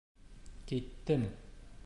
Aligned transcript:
Киттем. 0.67 1.29